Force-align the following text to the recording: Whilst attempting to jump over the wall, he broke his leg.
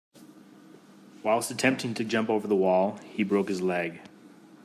Whilst 1.21 1.51
attempting 1.51 1.93
to 1.93 2.03
jump 2.03 2.27
over 2.27 2.47
the 2.47 2.55
wall, 2.55 2.97
he 3.05 3.21
broke 3.21 3.49
his 3.49 3.61
leg. 3.61 3.99